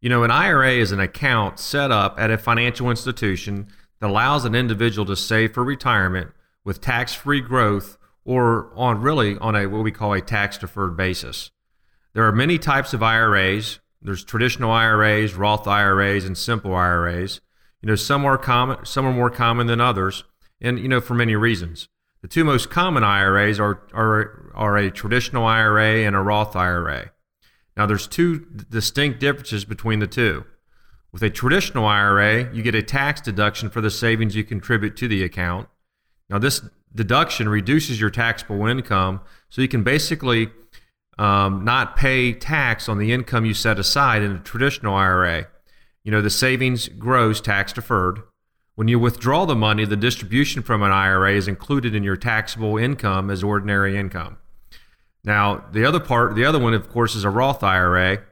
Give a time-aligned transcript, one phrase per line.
[0.00, 3.66] You know, an IRA is an account set up at a financial institution
[4.00, 6.30] that allows an individual to save for retirement
[6.64, 10.96] with tax free growth or on really on a what we call a tax deferred
[10.96, 11.50] basis.
[12.12, 13.78] There are many types of IRAs.
[14.02, 17.40] There's traditional IRAs, Roth IRAs, and simple IRAs.
[17.80, 20.24] You know, some are common, some are more common than others,
[20.60, 21.88] and you know for many reasons.
[22.22, 27.12] The two most common IRAs are are, are a traditional IRA and a Roth IRA.
[27.76, 28.40] Now, there's two
[28.70, 30.44] distinct differences between the two.
[31.12, 35.08] With a traditional IRA, you get a tax deduction for the savings you contribute to
[35.08, 35.68] the account.
[36.28, 36.62] Now, this
[36.94, 40.50] deduction reduces your taxable income, so you can basically
[41.18, 45.46] um, not pay tax on the income you set aside in a traditional IRA.
[46.04, 48.20] You know, the savings grows tax deferred.
[48.74, 52.76] When you withdraw the money, the distribution from an IRA is included in your taxable
[52.76, 54.36] income as ordinary income.
[55.24, 58.22] Now, the other part, the other one, of course, is a Roth IRA.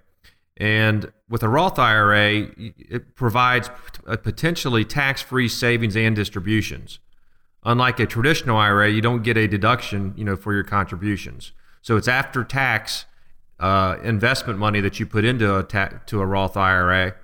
[0.56, 3.70] And with a Roth IRA, it provides
[4.04, 7.00] potentially tax free savings and distributions.
[7.64, 11.52] Unlike a traditional IRA, you don't get a deduction you know, for your contributions.
[11.82, 13.06] So it's after tax
[13.58, 17.14] uh, investment money that you put into a ta- to a Roth IRA.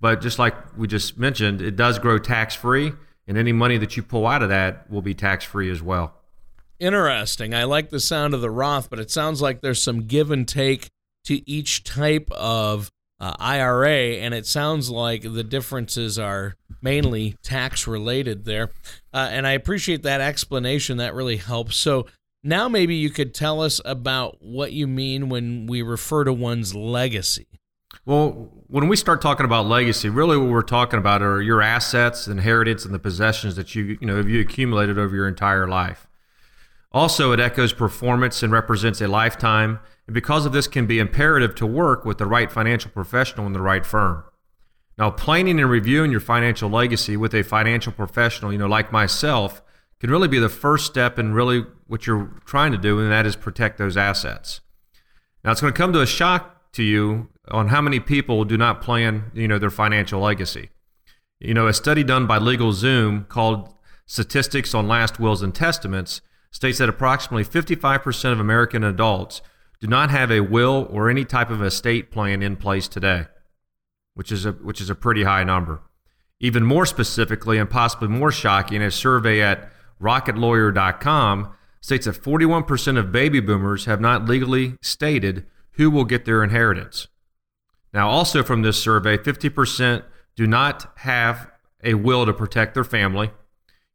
[0.00, 2.92] But just like we just mentioned, it does grow tax free,
[3.26, 6.14] and any money that you pull out of that will be tax free as well.
[6.78, 7.54] Interesting.
[7.54, 10.46] I like the sound of the Roth, but it sounds like there's some give and
[10.46, 10.88] take
[11.28, 12.90] to each type of
[13.20, 18.70] uh, IRA, and it sounds like the differences are mainly tax related there.
[19.12, 20.96] Uh, and I appreciate that explanation.
[20.96, 21.76] That really helps.
[21.76, 22.06] So,
[22.42, 26.74] now, maybe you could tell us about what you mean when we refer to one's
[26.74, 27.46] legacy.
[28.06, 32.26] Well, when we start talking about legacy, really what we're talking about are your assets,
[32.26, 36.07] inheritance, and the possessions that you you know have you accumulated over your entire life.
[36.92, 41.54] Also, it echoes performance and represents a lifetime, and because of this, can be imperative
[41.54, 44.24] to work with the right financial professional in the right firm.
[44.96, 49.62] Now, planning and reviewing your financial legacy with a financial professional, you know, like myself,
[50.00, 53.26] can really be the first step in really what you're trying to do, and that
[53.26, 54.60] is protect those assets.
[55.44, 58.56] Now, it's going to come to a shock to you on how many people do
[58.56, 60.70] not plan, you know, their financial legacy.
[61.38, 63.74] You know, a study done by LegalZoom called
[64.06, 66.20] Statistics on Last Wills and Testaments
[66.50, 69.42] states that approximately 55% of American adults
[69.80, 73.26] do not have a will or any type of estate plan in place today,
[74.14, 75.82] which is a which is a pretty high number.
[76.40, 83.12] Even more specifically and possibly more shocking, a survey at rocketlawyer.com states that 41% of
[83.12, 87.08] baby boomers have not legally stated who will get their inheritance.
[87.92, 90.04] Now, also from this survey, 50%
[90.36, 91.50] do not have
[91.82, 93.30] a will to protect their family.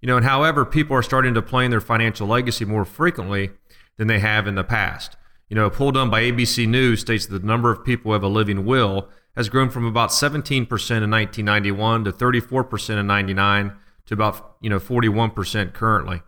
[0.04, 3.52] You know, and however, people are starting to plan their financial legacy more frequently
[3.96, 5.16] than they have in the past.
[5.48, 8.14] You know, a poll done by ABC News states that the number of people who
[8.14, 9.08] have a living will
[9.38, 13.78] has grown from about 17% in 1991 to 34% in 99
[14.08, 16.22] to about, you know, 41% currently.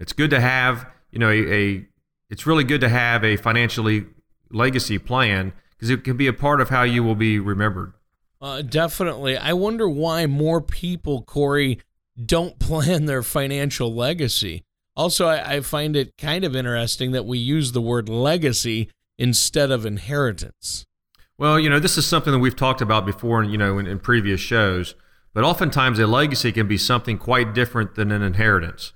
[0.00, 1.86] It's good to have, you know, a, a
[2.30, 4.06] it's really good to have a financially
[4.50, 7.92] legacy plan because it can be a part of how you will be remembered.
[8.40, 9.36] Uh, definitely.
[9.36, 11.80] I wonder why more people, Corey,
[12.22, 14.64] don't plan their financial legacy.
[14.96, 18.88] Also, I, I, find it kind of interesting that we use the word legacy
[19.18, 20.86] instead of inheritance.
[21.36, 23.88] Well, you know, this is something that we've talked about before, and, you know, in,
[23.88, 24.94] in previous shows.
[25.32, 28.92] But oftentimes, a legacy can be something quite different than an inheritance.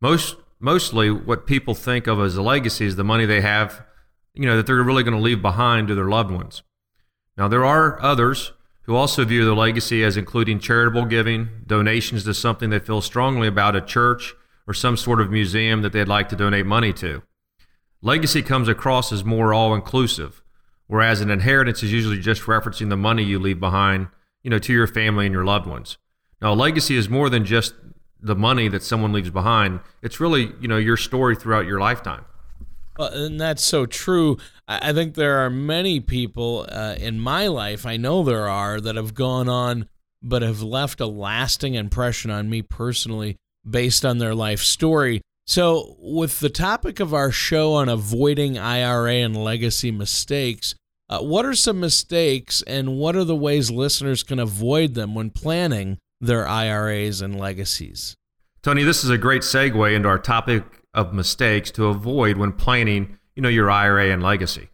[0.00, 3.84] Most, mostly, what people think of as a legacy is the money they have,
[4.32, 6.62] you know, that they're really going to leave behind to their loved ones.
[7.36, 8.52] Now, there are others
[8.84, 13.48] who also view their legacy as including charitable giving, donations to something they feel strongly
[13.48, 14.34] about, a church,
[14.66, 17.22] or some sort of museum that they'd like to donate money to.
[18.02, 20.42] Legacy comes across as more all inclusive,
[20.86, 24.08] whereas an inheritance is usually just referencing the money you leave behind,
[24.42, 25.96] you know, to your family and your loved ones.
[26.42, 27.74] Now, a legacy is more than just
[28.20, 29.80] the money that someone leaves behind.
[30.02, 32.26] It's really, you know, your story throughout your lifetime.
[32.98, 34.38] Well, and that's so true.
[34.68, 38.96] I think there are many people uh, in my life, I know there are, that
[38.96, 39.88] have gone on
[40.24, 43.36] but have left a lasting impression on me personally
[43.68, 45.20] based on their life story.
[45.46, 50.74] So, with the topic of our show on avoiding IRA and legacy mistakes,
[51.10, 55.28] uh, what are some mistakes and what are the ways listeners can avoid them when
[55.28, 58.16] planning their IRAs and legacies?
[58.62, 60.64] Tony, this is a great segue into our topic
[60.94, 64.70] of mistakes to avoid when planning, you know, your IRA and legacy.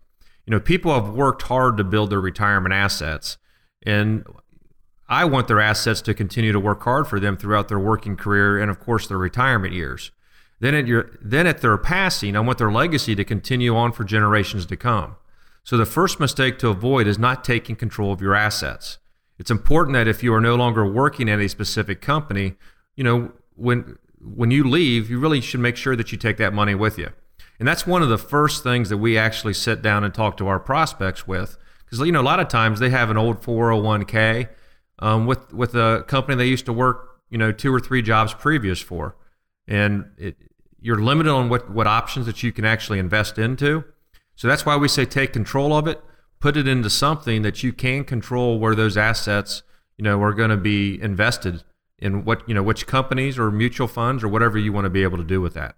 [0.47, 3.39] You know, people have worked hard to build their retirement assets,
[3.85, 4.25] and
[5.09, 8.61] I want their assets to continue to work hard for them throughout their working career
[8.61, 10.13] and, of course, their retirement years.
[10.61, 14.05] Then at your then at their passing, I want their legacy to continue on for
[14.05, 15.17] generations to come.
[15.65, 18.99] So the first mistake to avoid is not taking control of your assets.
[19.39, 22.57] It's important that if you are no longer working at a specific company,
[22.95, 26.53] you know, when when you leave, you really should make sure that you take that
[26.53, 27.11] money with you.
[27.59, 30.49] And that's one of the first things that we actually sit down and talk to
[30.49, 31.57] our prospects with.
[31.85, 34.49] Because, you know, a lot of times they have an old 401k
[35.01, 38.33] um, with, with a company they used to work, you know, two or three jobs
[38.33, 39.17] previous for.
[39.67, 40.37] And it,
[40.81, 43.85] you're limited on what, what options that you can actually invest into.
[44.37, 46.01] So that's why we say take control of it,
[46.39, 49.63] put it into something that you can control where those assets,
[49.99, 51.63] you know, are going to be invested
[52.01, 55.03] in what you know which companies or mutual funds or whatever you want to be
[55.03, 55.77] able to do with that.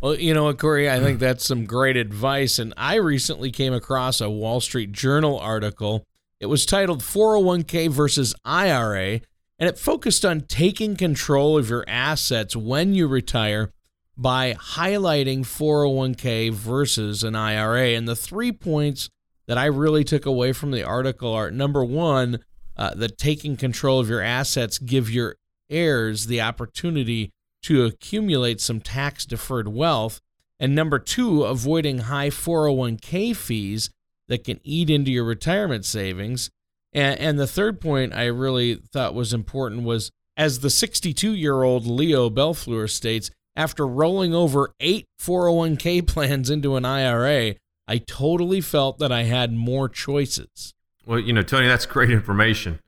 [0.00, 2.58] Well, you know what, Corey, I think that's some great advice.
[2.58, 6.06] And I recently came across a Wall Street Journal article.
[6.40, 9.20] It was titled 401k versus IRA,
[9.58, 13.72] and it focused on taking control of your assets when you retire
[14.16, 17.88] by highlighting 401k versus an IRA.
[17.88, 19.10] And the three points
[19.46, 22.38] that I really took away from the article are number one,
[22.76, 25.36] uh, that taking control of your assets give your
[25.70, 27.30] heirs the opportunity
[27.62, 30.20] to accumulate some tax deferred wealth.
[30.58, 33.90] And number two, avoiding high 401k fees
[34.28, 36.50] that can eat into your retirement savings.
[36.92, 41.62] And, and the third point I really thought was important was as the 62 year
[41.62, 47.56] old Leo Belfleur states, after rolling over eight 401k plans into an IRA,
[47.86, 50.72] I totally felt that I had more choices.
[51.04, 52.80] Well, you know, Tony, that's great information.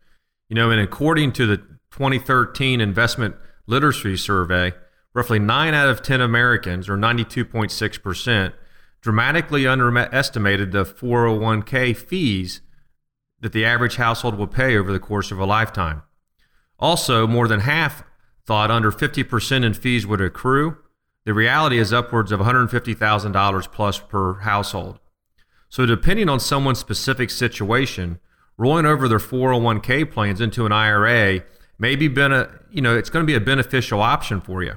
[0.49, 4.73] You know, and according to the 2013 Investment Literacy Survey,
[5.15, 8.53] roughly 9 out of 10 Americans, or 92.6%,
[9.01, 12.63] dramatically underestimated the 401k fees
[13.41, 16.03] that the average household will pay over the course of a lifetime.
[16.79, 18.05] Also, more than half
[18.47, 20.79] thought under 50% in fees would accrue.
[21.25, 24.99] The reality is upwards of $150,000 plus per household.
[25.69, 28.19] So, depending on someone's specific situation,
[28.57, 31.43] rolling over their 401k plans into an IRA
[31.79, 34.75] maybe been a you know it's going to be a beneficial option for you.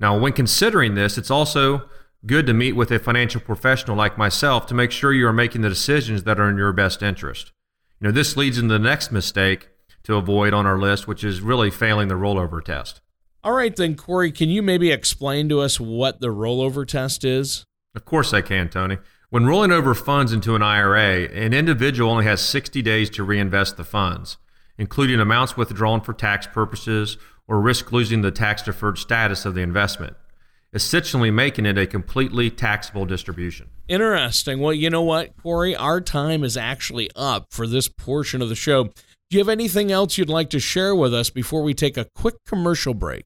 [0.00, 1.88] Now, when considering this, it's also
[2.26, 5.60] good to meet with a financial professional like myself to make sure you are making
[5.60, 7.52] the decisions that are in your best interest.
[8.00, 9.68] You know, this leads into the next mistake
[10.04, 13.00] to avoid on our list, which is really failing the rollover test.
[13.42, 17.64] All right, then, Corey, can you maybe explain to us what the rollover test is?
[17.94, 18.98] Of course, I can, Tony.
[19.28, 23.76] When rolling over funds into an IRA, an individual only has 60 days to reinvest
[23.76, 24.38] the funds
[24.78, 27.16] including amounts withdrawn for tax purposes
[27.46, 30.16] or risk losing the tax deferred status of the investment,
[30.72, 33.68] essentially making it a completely taxable distribution.
[33.88, 34.60] Interesting.
[34.60, 35.76] Well, you know what, Corey?
[35.76, 38.84] Our time is actually up for this portion of the show.
[38.84, 38.92] Do
[39.30, 42.36] you have anything else you'd like to share with us before we take a quick
[42.46, 43.24] commercial break?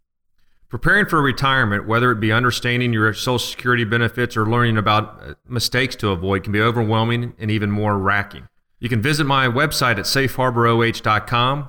[0.68, 5.34] Preparing for retirement, whether it be understanding your Social Security benefits or learning about uh,
[5.48, 8.48] mistakes to avoid, can be overwhelming and even more racking.
[8.80, 11.68] You can visit my website at safeharboroh.com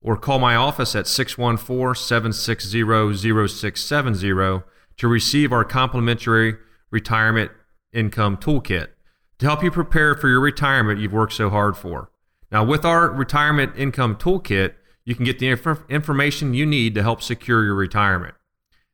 [0.00, 4.62] or call my office at 614 760 0670
[4.96, 6.56] to receive our complimentary
[6.90, 7.50] retirement
[7.92, 8.88] income toolkit
[9.38, 12.10] to help you prepare for your retirement you've worked so hard for.
[12.50, 17.02] Now, with our retirement income toolkit, you can get the inf- information you need to
[17.02, 18.34] help secure your retirement.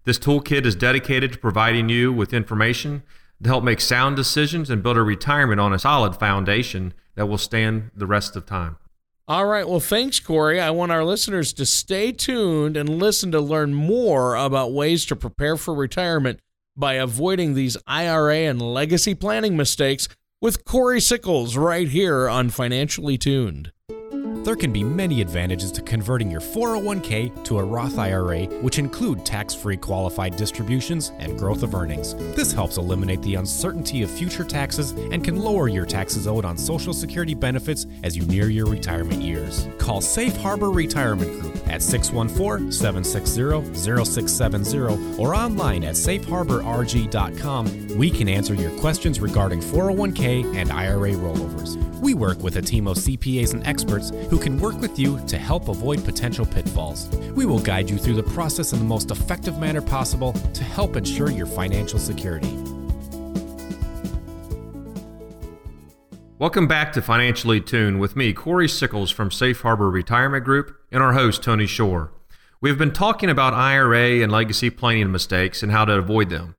[0.04, 3.02] This toolkit is dedicated to providing you with information
[3.42, 7.38] to help make sound decisions and build a retirement on a solid foundation that will
[7.38, 8.76] stand the rest of time.
[9.28, 9.68] All right.
[9.68, 10.60] Well, thanks, Corey.
[10.60, 15.16] I want our listeners to stay tuned and listen to learn more about ways to
[15.16, 16.40] prepare for retirement
[16.76, 20.08] by avoiding these IRA and legacy planning mistakes
[20.40, 23.72] with Corey Sickles right here on Financially Tuned.
[24.44, 29.24] There can be many advantages to converting your 401k to a Roth IRA, which include
[29.24, 32.16] tax free qualified distributions and growth of earnings.
[32.34, 36.58] This helps eliminate the uncertainty of future taxes and can lower your taxes owed on
[36.58, 39.68] Social Security benefits as you near your retirement years.
[39.78, 47.96] Call Safe Harbor Retirement Group at 614 760 0670 or online at safeharborrg.com.
[47.96, 51.81] We can answer your questions regarding 401k and IRA rollovers.
[52.02, 55.38] We work with a team of CPAs and experts who can work with you to
[55.38, 57.08] help avoid potential pitfalls.
[57.36, 60.96] We will guide you through the process in the most effective manner possible to help
[60.96, 62.52] ensure your financial security.
[66.40, 71.04] Welcome back to Financially Tuned with me, Corey Sickles from Safe Harbor Retirement Group, and
[71.04, 72.10] our host, Tony Shore.
[72.60, 76.56] We've been talking about IRA and legacy planning mistakes and how to avoid them.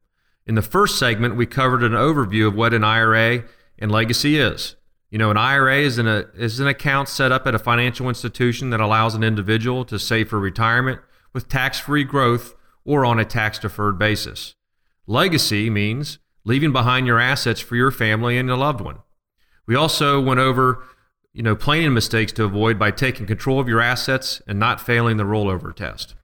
[0.48, 3.44] In the first segment, we covered an overview of what an IRA
[3.78, 4.78] and legacy is.
[5.14, 8.10] You know, an IRA is an, a, is an account set up at a financial
[8.10, 11.02] institution that allows an individual to save for retirement
[11.34, 14.56] with tax free growth or on a tax deferred basis.
[15.06, 19.02] Legacy means leaving behind your assets for your family and your loved one.
[19.68, 20.84] We also went over,
[21.32, 25.18] you know, planning mistakes to avoid by taking control of your assets and not failing
[25.18, 26.16] the rollover test.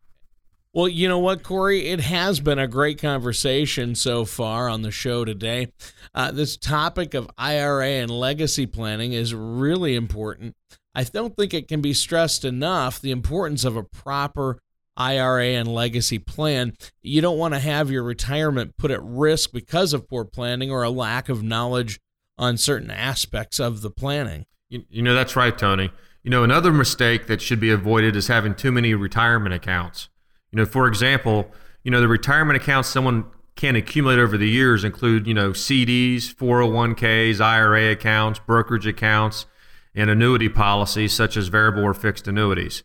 [0.72, 1.88] Well, you know what, Corey?
[1.88, 5.70] It has been a great conversation so far on the show today.
[6.14, 10.56] Uh, this topic of IRA and legacy planning is really important.
[10.94, 14.60] I don't think it can be stressed enough the importance of a proper
[14.96, 16.74] IRA and legacy plan.
[17.02, 20.84] You don't want to have your retirement put at risk because of poor planning or
[20.84, 22.00] a lack of knowledge
[22.38, 24.46] on certain aspects of the planning.
[24.70, 25.90] You, you know, that's right, Tony.
[26.22, 30.10] You know, another mistake that should be avoided is having too many retirement accounts.
[30.52, 31.52] You know, for example,
[31.84, 33.26] you know, the retirement accounts someone
[33.56, 39.46] can accumulate over the years include, you know, CDs, 401ks, IRA accounts, brokerage accounts,
[39.94, 42.84] and annuity policies such as variable or fixed annuities.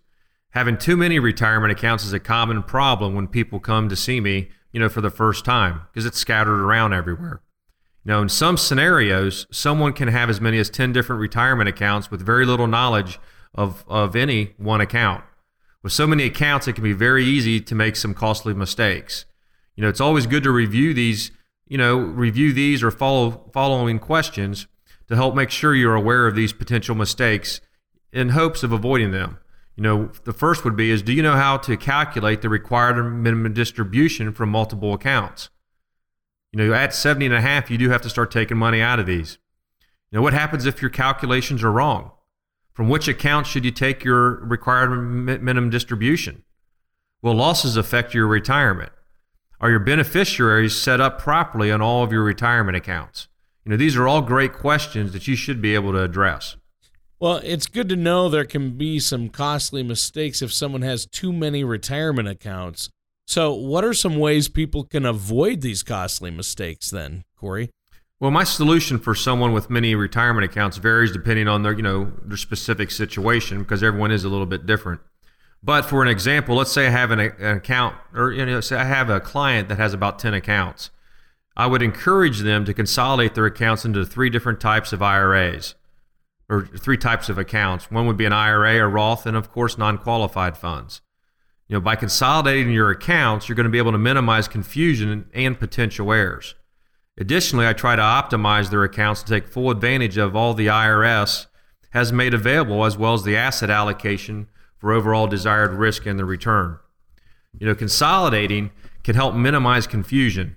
[0.51, 4.49] Having too many retirement accounts is a common problem when people come to see me,
[4.73, 7.41] you know, for the first time because it's scattered around everywhere.
[8.05, 12.21] Now, in some scenarios, someone can have as many as 10 different retirement accounts with
[12.21, 13.19] very little knowledge
[13.55, 15.25] of, of any one account.
[15.85, 19.27] With so many accounts, it can be very easy to make some costly mistakes.
[19.77, 21.31] You know, it's always good to review these,
[21.69, 24.67] you know, review these or follow following questions
[25.09, 27.61] to help make sure you're aware of these potential mistakes
[28.15, 29.37] in hopes of avoiding them.
[29.77, 33.03] You know, the first would be is do you know how to calculate the required
[33.03, 35.51] minimum distribution from multiple accounts?
[36.51, 39.01] You know, at 70 and a half, you do have to start taking money out
[39.01, 39.37] of these.
[40.11, 42.13] You know, what happens if your calculations are wrong?
[42.75, 46.43] From which account should you take your required minimum distribution?
[47.23, 48.91] Will losses affect your retirement?
[49.61, 53.29] Are your beneficiaries set up properly on all of your retirement accounts?
[53.65, 56.57] You know, these are all great questions that you should be able to address.
[57.21, 61.33] Well, it's good to know there can be some costly mistakes if someone has too
[61.33, 62.91] many retirement accounts.
[63.27, 67.71] So, what are some ways people can avoid these costly mistakes then, Corey?
[68.21, 72.13] Well, my solution for someone with many retirement accounts varies depending on their, you know,
[72.25, 75.01] their specific situation because everyone is a little bit different.
[75.63, 78.77] But for an example, let's say I have an, an account, or you know, say
[78.77, 80.91] I have a client that has about 10 accounts.
[81.57, 85.75] I would encourage them to consolidate their accounts into three different types of IRAs,
[86.49, 87.91] or three types of accounts.
[87.91, 91.01] One would be an IRA, a Roth, and of course, non-qualified funds.
[91.69, 95.59] You know, by consolidating your accounts, you're going to be able to minimize confusion and
[95.59, 96.55] potential errors.
[97.17, 101.47] Additionally, I try to optimize their accounts to take full advantage of all the IRS
[101.91, 106.25] has made available as well as the asset allocation for overall desired risk and the
[106.25, 106.79] return.
[107.59, 108.73] You know, consolidating
[109.05, 110.57] can help minimize confusion,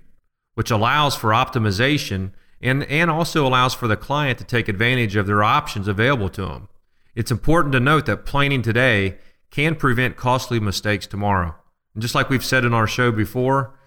[0.54, 5.28] which allows for optimization and, and also allows for the client to take advantage of
[5.28, 6.68] their options available to them.
[7.14, 9.18] It's important to note that planning today
[9.50, 11.54] can prevent costly mistakes tomorrow.
[11.94, 13.77] And just like we've said in our show before,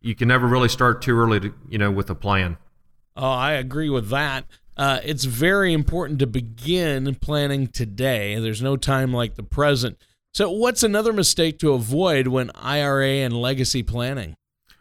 [0.00, 2.56] you can never really start too early to, you know, with a plan.
[3.16, 4.44] Oh, I agree with that.
[4.76, 8.38] Uh, it's very important to begin planning today.
[8.38, 9.98] There's no time like the present.
[10.32, 14.36] So, what's another mistake to avoid when IRA and legacy planning?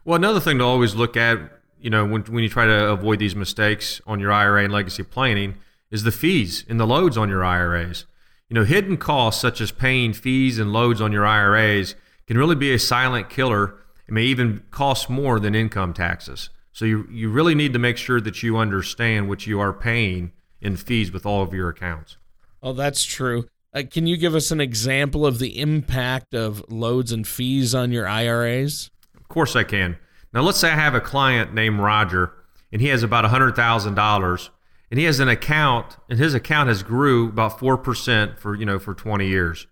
[0.06, 1.40] Well, another thing to always look at,
[1.82, 5.04] you know, when, when you try to avoid these mistakes on your IRA and legacy
[5.04, 5.56] planning
[5.90, 8.06] is the fees and the loads on your IRAs.
[8.50, 11.96] You know, hidden costs such as paying fees and loads on your IRAs
[12.28, 13.76] can really be a silent killer.
[14.08, 16.50] It may even cost more than income taxes.
[16.72, 20.32] So you, you really need to make sure that you understand what you are paying
[20.62, 22.18] in fees with all of your accounts.
[22.62, 23.48] Oh, that's true.
[23.74, 27.92] Uh, can you give us an example of the impact of loads and fees on
[27.92, 28.90] your IRAs?
[29.16, 29.98] Of course I can.
[30.34, 32.34] Now let's say I have a client named Roger
[32.72, 34.50] and he has about $100,000
[34.90, 38.80] and he has an account and his account has grew about 4% for, you know,
[38.80, 39.68] for 20 years.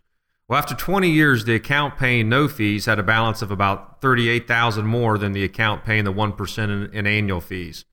[0.47, 4.85] Well, after 20 years, the account paying no fees had a balance of about 38,000
[4.85, 7.85] more than the account paying the 1% in, in annual fees.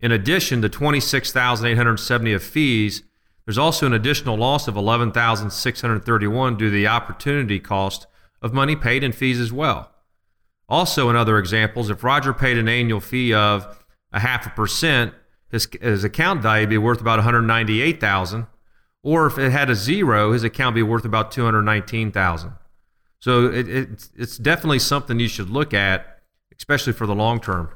[0.00, 3.02] In addition to 26,870 of fees,
[3.46, 8.06] there's also an additional loss of 11,631 due to the opportunity cost
[8.42, 9.90] of money paid in fees as well.
[10.68, 15.14] Also, in other examples, if Roger paid an annual fee of a half a percent,
[15.50, 18.46] his, his account value would be worth about 198,000
[19.08, 22.52] or if it had a zero, his account would be worth about 219,000.
[23.20, 26.20] So it, it, it's definitely something you should look at,
[26.58, 27.70] especially for the long term.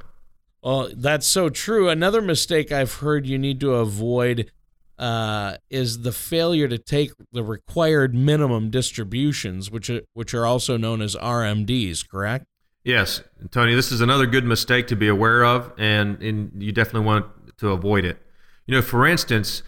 [0.62, 1.88] Well, that's so true.
[1.88, 4.52] Another mistake I've heard you need to avoid
[4.98, 10.76] uh, is the failure to take the required minimum distributions, which are, which are also
[10.76, 12.06] known as RMDs.
[12.06, 12.44] Correct?
[12.84, 13.74] Yes, Tony.
[13.74, 17.24] This is another good mistake to be aware of, and, and you definitely want
[17.56, 18.18] to avoid it.
[18.66, 19.62] You know, for instance,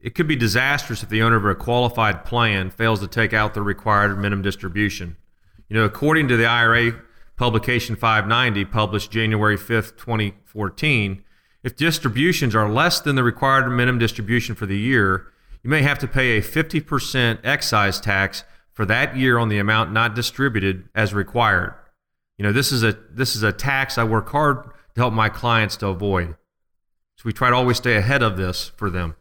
[0.00, 3.54] it could be disastrous if the owner of a qualified plan fails to take out
[3.54, 5.16] the required minimum distribution.
[5.68, 6.92] You know, according to the IRA
[7.36, 11.22] publication 590 published January 5th, 2014,
[11.62, 15.26] if distributions are less than the required minimum distribution for the year,
[15.62, 19.92] you may have to pay a 50% excise tax for that year on the amount
[19.92, 21.74] not distributed as required.
[22.38, 24.62] You know, this is a this is a tax I work hard
[24.94, 26.36] to help my clients to avoid.
[27.16, 29.16] So we try to always stay ahead of this for them.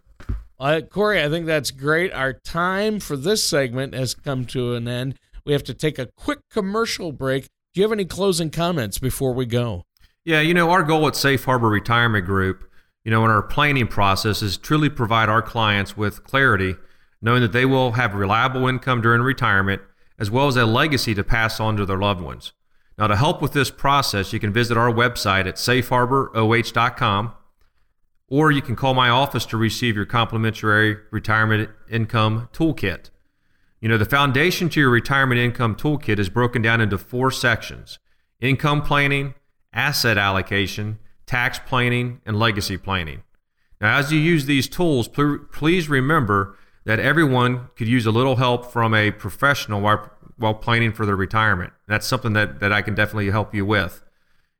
[0.59, 2.13] Uh, Corey, I think that's great.
[2.13, 5.15] Our time for this segment has come to an end.
[5.45, 7.47] We have to take a quick commercial break.
[7.73, 9.83] Do you have any closing comments before we go?
[10.23, 12.69] Yeah, you know, our goal at Safe Harbor Retirement Group,
[13.03, 16.75] you know, in our planning process is truly provide our clients with clarity,
[17.21, 19.81] knowing that they will have reliable income during retirement,
[20.17, 22.53] as well as a legacy to pass on to their loved ones.
[22.97, 27.33] Now, to help with this process, you can visit our website at safeharboroh.com
[28.29, 33.09] or you can call my office to receive your complimentary retirement income toolkit.
[33.79, 37.99] You know, the foundation to your retirement income toolkit is broken down into four sections
[38.41, 39.33] income planning,
[39.73, 43.23] asset allocation, tax planning, and legacy planning.
[43.79, 48.71] Now, as you use these tools, please remember that everyone could use a little help
[48.71, 51.73] from a professional while, while planning for their retirement.
[51.87, 54.03] That's something that, that I can definitely help you with.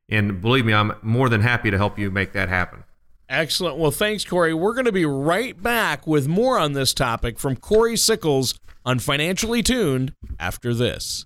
[0.10, 2.84] And believe me, I'm more than happy to help you make that happen.
[3.28, 3.78] Excellent.
[3.78, 4.54] Well, thanks, Corey.
[4.54, 8.54] We're going to be right back with more on this topic from Corey Sickles
[8.86, 11.26] on Financially Tuned after this.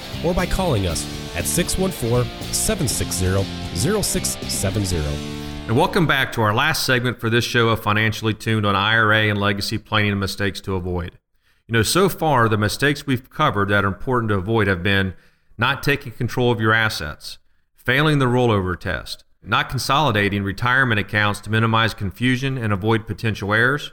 [0.23, 1.05] or by calling us
[1.35, 3.43] at 614 760
[4.01, 4.97] 0670.
[5.67, 9.29] And welcome back to our last segment for this show of Financially Tuned on IRA
[9.29, 11.17] and legacy planning and mistakes to avoid.
[11.67, 15.13] You know, so far, the mistakes we've covered that are important to avoid have been
[15.57, 17.37] not taking control of your assets,
[17.75, 23.91] failing the rollover test, not consolidating retirement accounts to minimize confusion and avoid potential errors,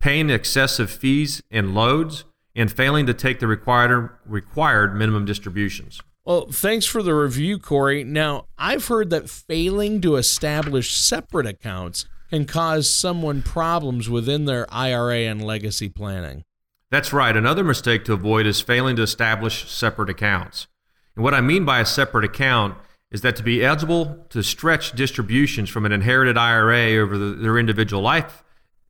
[0.00, 6.00] paying excessive fees and loads, and failing to take the required, required minimum distributions.
[6.24, 8.04] Well, thanks for the review, Corey.
[8.04, 14.72] Now, I've heard that failing to establish separate accounts can cause someone problems within their
[14.72, 16.44] IRA and legacy planning.
[16.90, 17.36] That's right.
[17.36, 20.68] Another mistake to avoid is failing to establish separate accounts.
[21.16, 22.76] And what I mean by a separate account
[23.10, 27.58] is that to be eligible to stretch distributions from an inherited IRA over the, their
[27.58, 28.42] individual life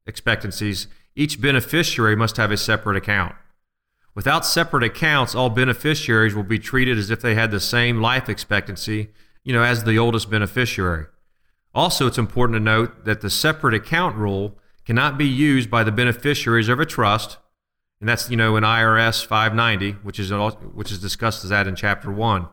[0.07, 3.35] expectancies, each beneficiary must have a separate account.
[4.15, 8.29] Without separate accounts, all beneficiaries will be treated as if they had the same life
[8.29, 9.09] expectancy,
[9.43, 11.07] you know, as the oldest beneficiary.
[11.75, 15.93] Also, it's important to note that the separate account rule cannot be used by the
[15.93, 17.39] beneficiaries of a trust,
[18.01, 20.31] and that's you know in IRS 590, which is
[20.75, 22.49] which is discussed as that in Chapter One.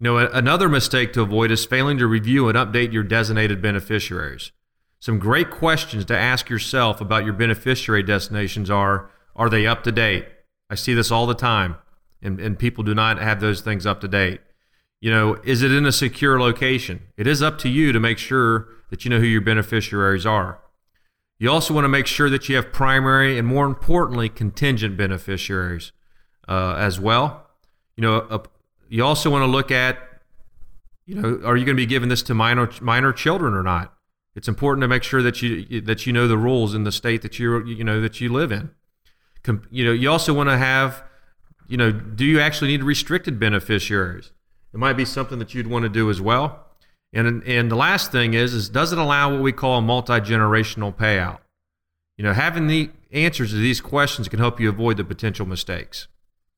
[0.00, 4.52] You know, another mistake to avoid is failing to review and update your designated beneficiaries.
[4.98, 9.92] Some great questions to ask yourself about your beneficiary designations are: Are they up to
[9.92, 10.26] date?
[10.72, 11.76] I see this all the time,
[12.22, 14.40] and, and people do not have those things up to date.
[15.02, 17.08] You know, is it in a secure location?
[17.18, 20.60] It is up to you to make sure that you know who your beneficiaries are.
[21.38, 25.92] You also want to make sure that you have primary and, more importantly, contingent beneficiaries
[26.48, 27.50] uh, as well.
[27.98, 28.38] You know, uh,
[28.88, 29.98] you also want to look at,
[31.04, 33.92] you know, are you going to be giving this to minor minor children or not?
[34.34, 37.20] It's important to make sure that you that you know the rules in the state
[37.20, 38.70] that you you know that you live in.
[39.70, 41.02] You know, you also want to have,
[41.68, 44.30] you know, do you actually need restricted beneficiaries?
[44.72, 46.66] It might be something that you'd want to do as well.
[47.12, 50.94] And and the last thing is is does it allow what we call a multi-generational
[50.94, 51.40] payout?
[52.16, 56.08] You know, having the answers to these questions can help you avoid the potential mistakes.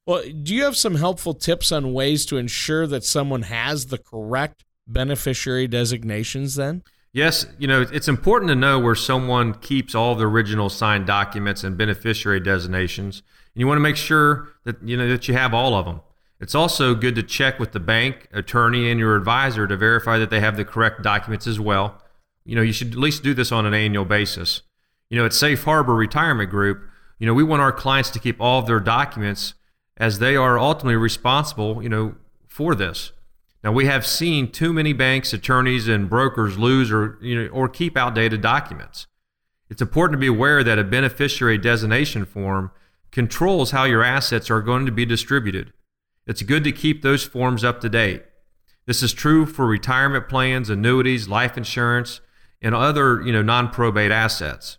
[0.07, 3.99] Well, do you have some helpful tips on ways to ensure that someone has the
[3.99, 6.83] correct beneficiary designations then?
[7.15, 11.63] Yes, you know, it's important to know where someone keeps all the original signed documents
[11.63, 13.23] and beneficiary designations.
[13.55, 16.01] And you want to make sure that you know that you have all of them.
[16.41, 20.31] It's also good to check with the bank, attorney, and your advisor to verify that
[20.31, 22.03] they have the correct documents as well.
[22.45, 24.63] You know, you should at least do this on an annual basis.
[25.09, 26.83] You know, at Safe Harbor Retirement Group,
[27.21, 29.55] you know, we want our clients to keep all of their documents
[29.97, 32.17] as they are ultimately responsible, you know,
[32.49, 33.13] for this.
[33.65, 37.67] Now, we have seen too many banks, attorneys, and brokers lose or, you know, or
[37.67, 39.07] keep outdated documents.
[39.71, 42.73] It's important to be aware that a beneficiary designation form
[43.11, 45.73] controls how your assets are going to be distributed.
[46.27, 48.25] It's good to keep those forms up to date.
[48.85, 52.21] This is true for retirement plans, annuities, life insurance,
[52.61, 54.77] and other you know, non probate assets.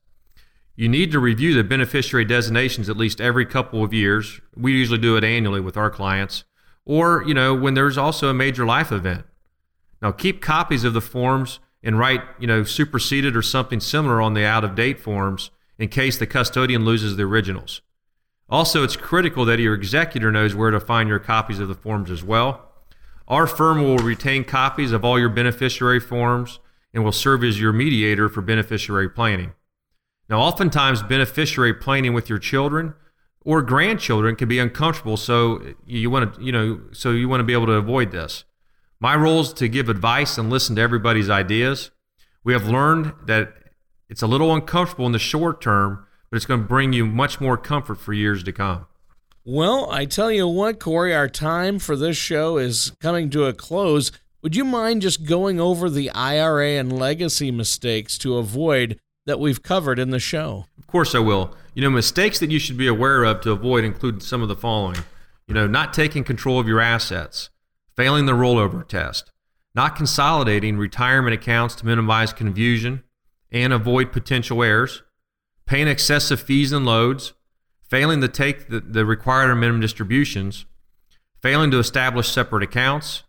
[0.76, 4.42] You need to review the beneficiary designations at least every couple of years.
[4.56, 6.44] We usually do it annually with our clients,
[6.86, 9.26] or you know when there's also a major life event.
[10.02, 14.34] Now keep copies of the forms and write you know superseded or something similar on
[14.34, 17.82] the out of date forms in case the custodian loses the originals.
[18.48, 22.12] Also, it's critical that your executor knows where to find your copies of the forms
[22.12, 22.72] as well.
[23.28, 26.60] Our firm will retain copies of all your beneficiary forms
[26.94, 29.54] and will serve as your mediator for beneficiary planning.
[30.30, 32.94] Now, oftentimes, beneficiary planning with your children
[33.46, 37.46] or grandchildren can be uncomfortable, so you want to, you know, so you want to
[37.46, 38.44] be able to avoid this.
[39.00, 41.92] My role is to give advice and listen to everybody's ideas.
[42.44, 43.54] We have learned that
[44.10, 47.40] it's a little uncomfortable in the short term, but it's going to bring you much
[47.40, 48.88] more comfort for years to come.
[49.44, 53.54] Well, I tell you what, Corey, our time for this show is coming to a
[53.54, 54.12] close.
[54.42, 59.62] Would you mind just going over the IRA and legacy mistakes to avoid that we've
[59.62, 60.66] covered in the show?
[60.78, 61.56] Of course, I will.
[61.74, 64.56] You know, mistakes that you should be aware of to avoid include some of the
[64.56, 65.00] following.
[65.48, 67.50] You know, not taking control of your assets,
[67.96, 69.32] failing the rollover test,
[69.74, 73.04] not consolidating retirement accounts to minimize confusion
[73.52, 75.04] and avoid potential errors,
[75.66, 77.34] paying excessive fees and loads,
[77.88, 80.66] failing to take the, the required or minimum distributions,
[81.42, 83.24] failing to establish separate accounts,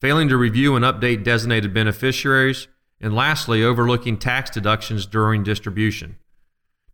[0.00, 2.66] failing to review and update designated beneficiaries,
[3.02, 6.16] and lastly, overlooking tax deductions during distribution.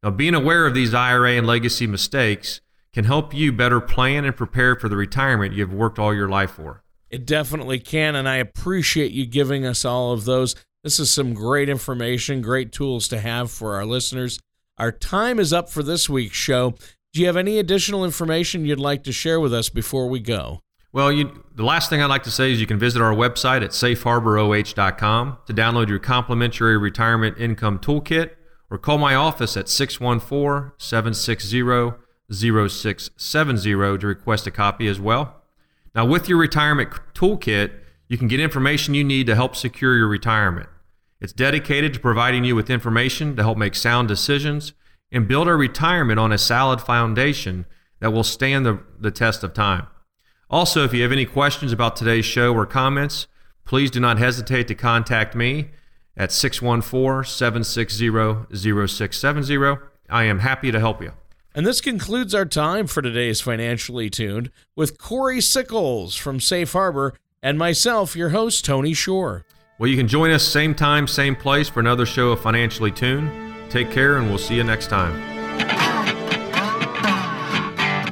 [0.03, 2.61] Now, being aware of these IRA and legacy mistakes
[2.93, 6.53] can help you better plan and prepare for the retirement you've worked all your life
[6.53, 6.83] for.
[7.11, 10.55] It definitely can, and I appreciate you giving us all of those.
[10.83, 14.39] This is some great information, great tools to have for our listeners.
[14.79, 16.75] Our time is up for this week's show.
[17.13, 20.61] Do you have any additional information you'd like to share with us before we go?
[20.91, 23.63] Well, you, the last thing I'd like to say is you can visit our website
[23.63, 28.31] at safeharboroh.com to download your complimentary retirement income toolkit
[28.71, 31.93] or call my office at 614 760
[32.31, 35.43] 0670 to request a copy as well.
[35.95, 37.73] Now, with your retirement toolkit,
[38.09, 40.69] you can get information you need to help secure your retirement.
[41.21, 44.73] It's dedicated to providing you with information to help make sound decisions
[45.11, 47.67] and build a retirement on a solid foundation
[48.01, 49.87] that will stand the, the test of time.
[50.51, 53.27] Also, if you have any questions about today's show or comments,
[53.65, 55.71] please do not hesitate to contact me
[56.17, 59.79] at 614 760 0670.
[60.09, 61.13] I am happy to help you.
[61.55, 67.15] And this concludes our time for today's Financially Tuned with Corey Sickles from Safe Harbor
[67.43, 69.45] and myself, your host, Tony Shore.
[69.79, 73.31] Well, you can join us same time, same place for another show of Financially Tuned.
[73.71, 75.38] Take care, and we'll see you next time.